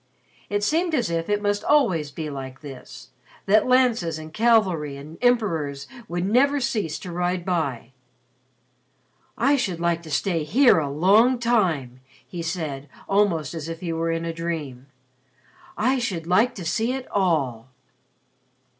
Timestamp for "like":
2.31-2.61, 9.79-10.01, 16.25-16.55